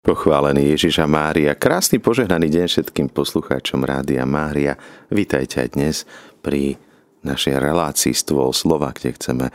[0.00, 4.80] Pochválený Ježiša Mária, krásny požehnaný deň všetkým poslucháčom Rádia Mária.
[5.12, 5.96] Vítajte aj dnes
[6.40, 6.80] pri
[7.20, 9.46] našej relácii Stvol slova, kde chceme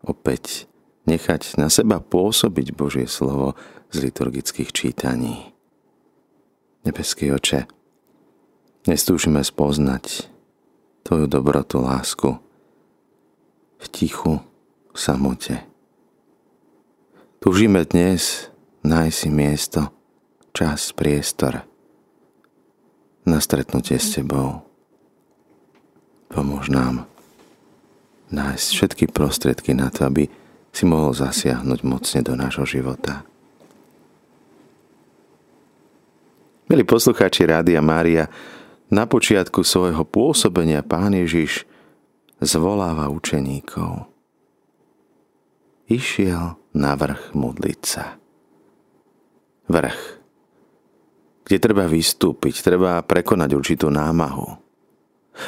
[0.00, 0.64] opäť
[1.04, 3.52] nechať na seba pôsobiť Božie slovo
[3.92, 5.52] z liturgických čítaní.
[6.88, 7.68] Nebeský oče,
[8.88, 10.24] dnes túžime spoznať
[11.04, 12.40] Tvoju dobrotu, lásku
[13.76, 14.40] v tichu,
[14.88, 15.68] v samote.
[17.44, 18.51] Túžime dnes
[18.82, 19.80] nájsť si miesto,
[20.50, 21.62] čas, priestor
[23.22, 24.66] na stretnutie s Tebou.
[26.26, 27.06] Pomôž nám
[28.34, 30.26] nájsť všetky prostriedky na to, aby
[30.74, 33.22] si mohol zasiahnuť mocne do nášho života.
[36.66, 38.32] Milí poslucháči Rádia Mária,
[38.92, 41.64] na počiatku svojho pôsobenia Pán Ježiš
[42.44, 44.04] zvoláva učeníkov.
[45.88, 48.21] Išiel na vrch modliť sa
[49.72, 50.00] vrch,
[51.48, 54.60] kde treba vystúpiť, treba prekonať určitú námahu.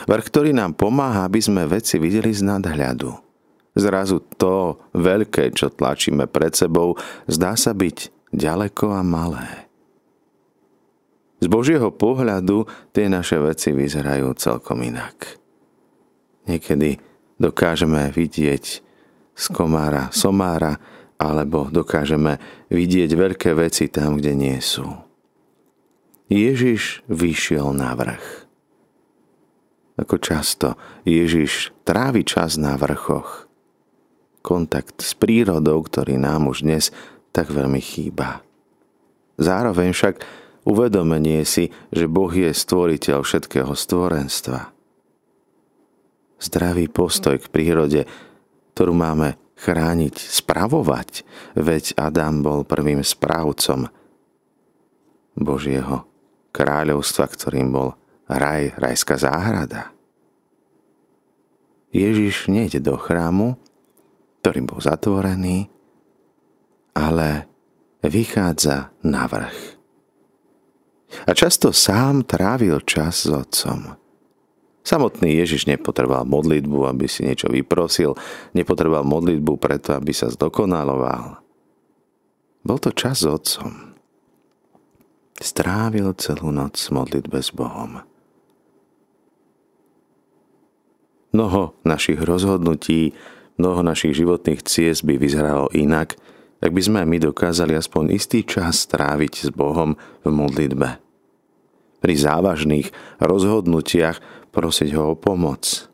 [0.08, 3.12] Vrch, ktorý nám pomáha, aby sme veci videli z nadhľadu.
[3.77, 6.97] Zrazu to veľké, čo tlačíme pred sebou,
[7.28, 9.69] zdá sa byť ďaleko a malé.
[11.42, 12.64] Z Božieho pohľadu
[12.97, 15.36] tie naše veci vyzerajú celkom inak.
[16.48, 16.97] Niekedy
[17.36, 18.64] dokážeme vidieť
[19.34, 20.78] z komára somára,
[21.19, 24.87] alebo dokážeme vidieť veľké veci tam, kde nie sú.
[26.33, 28.48] Ježiš vyšiel na vrch.
[29.95, 30.75] Ako často
[31.06, 33.47] Ježiš trávi čas na vrchoch.
[34.43, 36.91] Kontakt s prírodou, ktorý nám už dnes
[37.31, 38.43] tak veľmi chýba.
[39.39, 40.21] Zároveň však
[40.67, 44.75] uvedomenie si, že Boh je stvoriteľ všetkého stvorenstva.
[46.43, 48.11] Zdravý postoj k prírode,
[48.75, 51.25] ktorú máme chrániť, spravovať,
[51.57, 53.89] veď Adam bol prvým správcom
[55.33, 56.05] Božieho
[56.53, 57.89] kráľovstva, ktorým bol
[58.29, 59.91] raj, rajská záhrada.
[61.94, 63.56] Ježiš nejde do chrámu,
[64.44, 65.72] ktorým bol zatvorený,
[66.93, 67.49] ale
[68.05, 69.59] vychádza na vrch.
[71.25, 74.03] A často sám trávil čas s otcom.
[74.84, 78.12] Samotný Ježiš nepotreboval modlitbu, aby si niečo vyprosil,
[78.53, 81.41] nepotreboval modlitbu preto, aby sa zdokonaloval.
[82.61, 83.97] Bol to čas s otcom.
[85.41, 88.05] Strávil celú noc modlitbe s Bohom.
[91.33, 93.17] Mnoho našich rozhodnutí,
[93.56, 96.15] mnoho našich životných ciest by vyzeralo inak,
[96.61, 100.89] ak by sme my dokázali aspoň istý čas stráviť s Bohom v modlitbe.
[102.05, 105.91] Pri závažných rozhodnutiach prosiť ho o pomoc.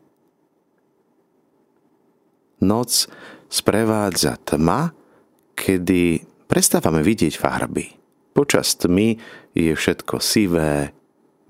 [2.61, 3.09] Noc
[3.49, 4.93] sprevádza tma,
[5.57, 7.97] kedy prestávame vidieť farby.
[8.31, 9.17] Počas tmy
[9.57, 10.93] je všetko sivé,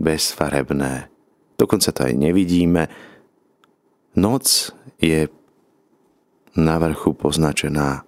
[0.02, 1.12] bezfarebné.
[1.60, 2.90] Dokonca to aj nevidíme.
[4.18, 5.30] Noc je
[6.58, 8.08] na vrchu poznačená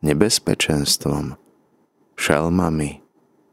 [0.00, 1.36] nebezpečenstvom,
[2.16, 3.04] šelmami.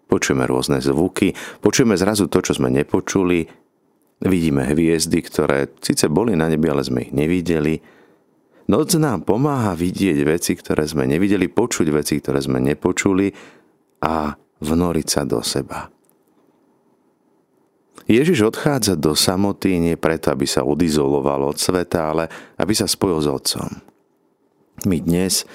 [0.07, 3.47] Počujeme rôzne zvuky, počujeme zrazu to, čo sme nepočuli,
[4.22, 7.82] Vidíme hviezdy, ktoré síce boli na nebi, ale sme ich nevideli.
[8.70, 13.34] Noc nám pomáha vidieť veci, ktoré sme nevideli, počuť veci, ktoré sme nepočuli
[14.06, 15.90] a vnoriť sa do seba.
[18.06, 22.30] Ježiš odchádza do samoty nie preto, aby sa odizoloval od sveta, ale
[22.62, 23.70] aby sa spojil s Otcom.
[24.86, 25.46] My dnes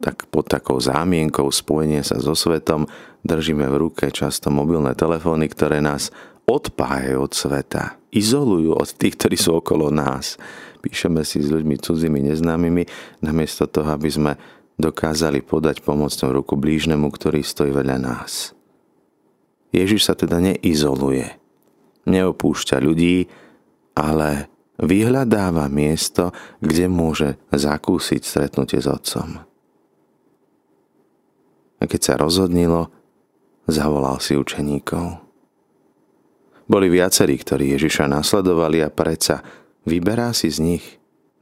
[0.00, 2.88] tak pod takou zámienkou spojenia sa so svetom
[3.20, 6.08] držíme v ruke často mobilné telefóny, ktoré nás
[6.50, 10.34] odpájajú od sveta, izolujú od tých, ktorí sú okolo nás.
[10.82, 12.84] Píšeme si s ľuďmi cudzími, neznámymi,
[13.22, 14.32] namiesto toho, aby sme
[14.80, 18.56] dokázali podať pomocnú ruku blížnemu, ktorý stojí vedľa nás.
[19.70, 21.38] Ježiš sa teda neizoluje,
[22.08, 23.30] neopúšťa ľudí,
[23.94, 24.50] ale
[24.80, 29.44] vyhľadáva miesto, kde môže zakúsiť stretnutie s Otcom.
[31.80, 32.88] A keď sa rozhodnilo,
[33.68, 35.29] zavolal si učeníkov.
[36.70, 39.42] Boli viacerí, ktorí Ježiša nasledovali a predsa
[39.90, 40.84] vyberá si z nich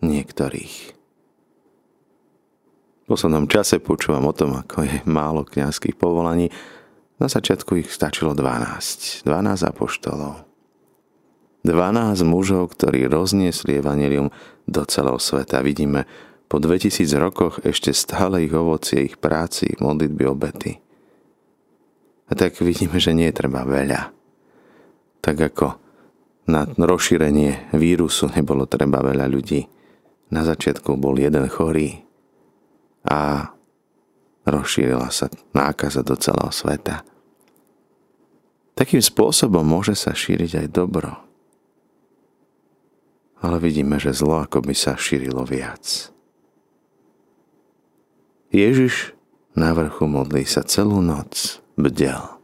[0.00, 0.96] niektorých.
[3.04, 6.48] V poslednom čase počúvam o tom, ako je málo kňazských povolaní.
[7.20, 9.28] Na začiatku ich stačilo 12.
[9.28, 10.48] 12 apoštolov.
[11.60, 14.32] 12 mužov, ktorí rozniesli evanelium
[14.64, 15.60] do celého sveta.
[15.60, 16.08] Vidíme,
[16.48, 20.80] po 2000 rokoch ešte stále ich ovocie, ich práci, modlitby, obety.
[22.28, 24.17] A tak vidíme, že nie je treba veľa
[25.20, 25.76] tak ako
[26.48, 29.68] na rozšírenie vírusu nebolo treba veľa ľudí.
[30.32, 32.04] Na začiatku bol jeden chorý
[33.04, 33.52] a
[34.44, 37.04] rozšírila sa nákaza do celého sveta.
[38.76, 41.12] Takým spôsobom môže sa šíriť aj dobro.
[43.38, 46.10] Ale vidíme, že zlo ako by sa šírilo viac.
[48.48, 49.12] Ježiš
[49.52, 52.37] na vrchu modlí sa celú noc, bdel.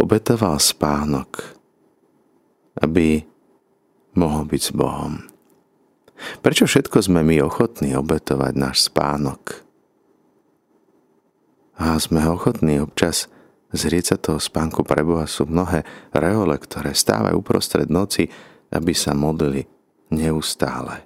[0.00, 1.60] Obetoval spánok,
[2.80, 3.20] aby
[4.16, 5.28] mohol byť s Bohom.
[6.40, 9.60] Prečo všetko sme my ochotní obetovať náš spánok?
[11.76, 13.28] A sme ochotní občas
[13.76, 15.84] zrieť sa toho spánku pre Boha sú mnohé
[16.16, 18.28] reole, ktoré stávajú uprostred noci,
[18.72, 19.68] aby sa modlili
[20.08, 21.04] neustále.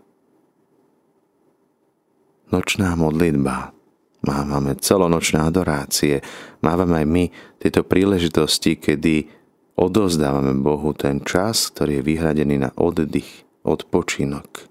[2.50, 3.74] Nočná modlitba,
[4.24, 6.24] máme celonočné adorácie,
[6.64, 7.24] máme aj my
[7.60, 9.28] tieto príležitosti, kedy
[9.76, 14.68] odozdávame Bohu ten čas, ktorý je vyhradený na oddych, odpočinok.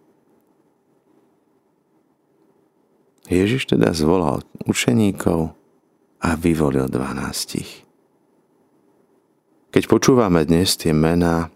[3.32, 5.56] Ježiš teda zvolal učeníkov
[6.20, 7.84] a vyvolil dvanástich.
[9.74, 11.50] Keď počúvame dnes tie mená,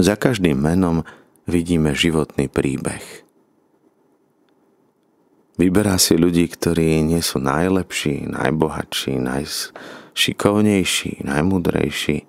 [0.00, 1.06] za každým menom
[1.46, 3.21] vidíme životný príbeh.
[5.62, 12.26] Vyberá si ľudí, ktorí nie sú najlepší, najbohatší, najšikovnejší, najmudrejší,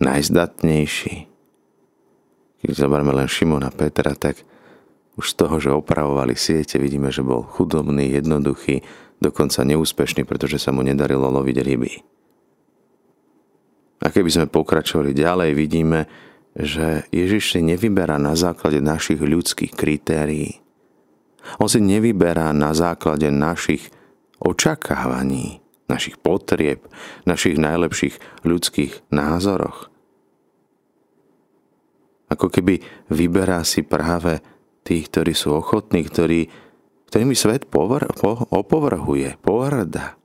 [0.00, 1.14] najzdatnejší.
[2.64, 4.48] Keď zoberieme len Šimona Petra, tak
[5.20, 8.80] už z toho, že opravovali siete, vidíme, že bol chudobný, jednoduchý,
[9.20, 12.00] dokonca neúspešný, pretože sa mu nedarilo loviť ryby.
[14.00, 16.08] A keby sme pokračovali ďalej, vidíme,
[16.56, 20.64] že Ježiš si nevyberá na základe našich ľudských kritérií.
[21.58, 23.88] On si nevyberá na základe našich
[24.38, 26.84] očakávaní, našich potrieb,
[27.24, 29.88] našich najlepších ľudských názoroch.
[32.28, 34.44] Ako keby vyberá si práve
[34.84, 36.48] tých, ktorí sú ochotní, ktorí,
[37.08, 40.20] ktorými svet povr, po, opovrhuje, pohrda.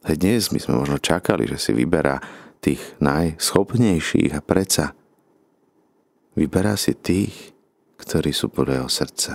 [0.00, 2.16] Dnes my sme možno čakali, že si vyberá
[2.64, 4.96] tých najschopnejších a preca
[6.32, 7.52] vyberá si tých,
[8.00, 9.34] ktorí sú podľa jeho srdca.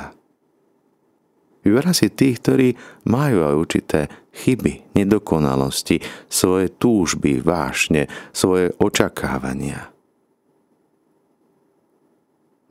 [1.65, 2.67] Vyberá si tých, ktorí
[3.09, 4.00] majú aj určité
[4.38, 5.97] chyby, nedokonalosti,
[6.29, 9.89] svoje túžby, vášne, svoje očakávania.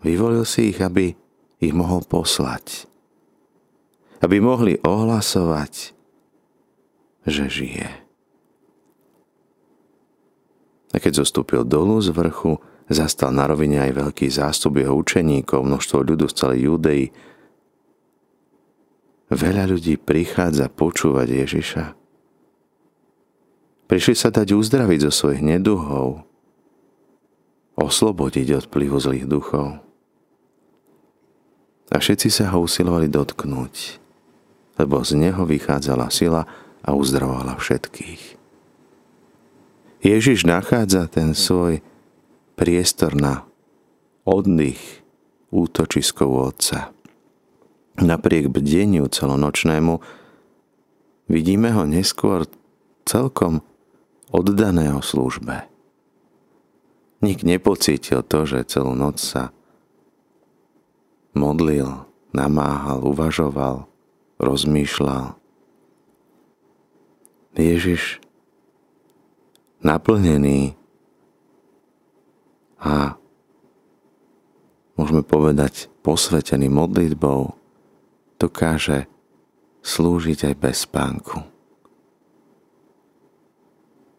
[0.07, 1.17] Vyvolil si ich, aby
[1.59, 2.87] ich mohol poslať.
[4.23, 5.97] Aby mohli ohlasovať,
[7.27, 7.89] že žije.
[10.95, 16.05] A keď zostúpil dolu z vrchu, zastal na rovine aj veľký zástup jeho učeníkov, množstvo
[16.05, 17.05] ľudu z celej Judei.
[19.33, 21.85] Veľa ľudí prichádza počúvať Ježiša.
[23.89, 26.25] Prišli sa dať uzdraviť zo svojich neduhov,
[27.77, 29.81] oslobodiť od plivu zlých duchov.
[31.93, 34.01] A všetci sa ho usilovali dotknúť,
[34.81, 36.49] lebo z neho vychádzala sila
[36.85, 38.23] a uzdravovala všetkých.
[40.05, 41.81] Ježiš nachádza ten svoj
[42.55, 43.47] priestor na
[44.25, 45.03] oddych
[45.55, 46.91] útočiskov Otca.
[47.95, 50.03] Napriek bdeniu celonočnému
[51.31, 52.47] vidíme ho neskôr
[53.07, 53.63] celkom
[54.35, 55.71] oddaného službe.
[57.23, 59.55] Nik nepocítil to, že celú noc sa
[61.33, 62.05] modlil,
[62.35, 63.87] namáhal, uvažoval,
[64.43, 65.39] rozmýšľal.
[67.55, 68.19] Ježiš
[69.87, 70.75] naplnený
[72.85, 73.17] a
[75.01, 77.57] môžeme povedať posvetený modlitbou
[78.37, 79.09] dokáže
[79.81, 81.41] slúžiť aj bez spánku.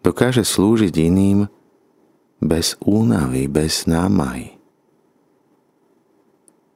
[0.01, 1.45] Dokáže slúžiť iným
[2.41, 4.55] bez únavy, bez námahy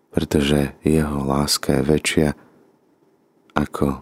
[0.09, 2.29] pretože jeho láska je väčšia
[3.53, 4.01] ako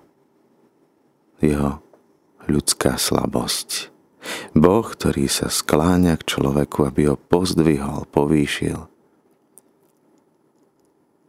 [1.43, 1.83] jeho
[2.47, 3.96] ľudská slabosť.
[4.55, 8.87] Boh, ktorý sa skláňa k človeku, aby ho pozdvihol, povýšil.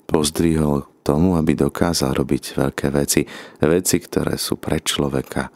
[0.08, 3.24] Pozdvihol tomu, aby dokázal robiť veľké veci,
[3.64, 5.48] veci, ktoré sú pre človeka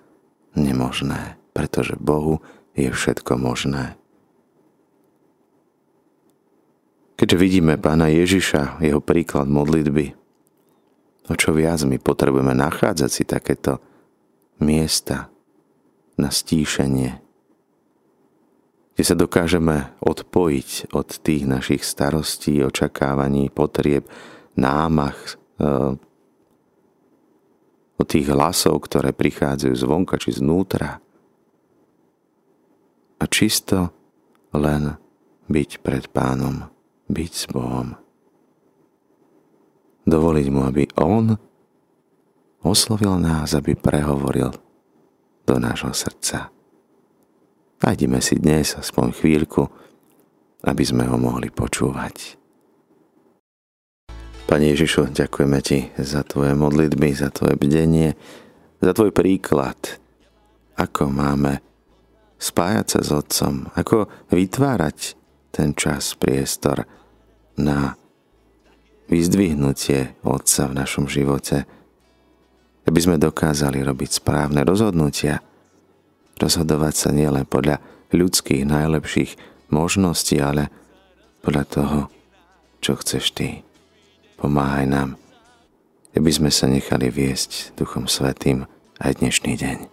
[0.57, 2.41] nemožné, pretože Bohu
[2.73, 3.97] je všetko možné.
[7.17, 10.19] Keďže vidíme pána Ježiša, jeho príklad modlitby,
[11.31, 13.79] o čo viac my potrebujeme nachádzať si takéto
[14.59, 15.31] miesta
[16.19, 17.22] na stíšenie,
[18.93, 24.05] kde sa dokážeme odpojiť od tých našich starostí, očakávaní, potrieb,
[24.57, 25.97] námach, eh,
[28.03, 30.99] od tých hlasov, ktoré prichádzajú zvonka či znútra.
[33.23, 33.95] A čisto
[34.51, 34.99] len
[35.47, 36.67] byť pred pánom
[37.07, 37.95] byť s Bohom.
[40.03, 41.39] dovoliť mu, aby on
[42.67, 44.51] oslovil nás, aby prehovoril
[45.47, 46.51] do nášho srdca.
[47.83, 49.67] Nájdime si dnes aspoň chvíľku,
[50.63, 52.39] aby sme ho mohli počúvať.
[54.47, 58.15] Pane Ježišu, ďakujeme Ti za Tvoje modlitby, za Tvoje bdenie,
[58.79, 59.99] za Tvoj príklad,
[60.79, 61.59] ako máme
[62.39, 65.19] spájať sa s Otcom, ako vytvárať
[65.51, 66.87] ten čas, priestor
[67.59, 67.99] na
[69.11, 71.67] vyzdvihnutie Otca v našom živote,
[72.87, 75.43] aby sme dokázali robiť správne rozhodnutia,
[76.41, 79.37] rozhodovať sa nielen podľa ľudských najlepších
[79.73, 80.69] možností, ale
[81.45, 81.99] podľa toho,
[82.85, 83.49] čo chceš Ty.
[84.39, 85.21] Pomáhaj nám,
[86.13, 88.69] aby sme sa nechali viesť Duchom Svetým
[89.01, 89.92] aj dnešný deň.